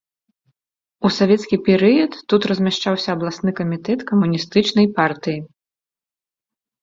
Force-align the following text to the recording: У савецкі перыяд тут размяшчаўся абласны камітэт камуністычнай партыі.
У 1.07 1.09
савецкі 1.17 1.57
перыяд 1.67 2.11
тут 2.33 2.41
размяшчаўся 2.51 3.09
абласны 3.17 3.53
камітэт 3.59 3.99
камуністычнай 4.13 4.87
партыі. 4.97 5.37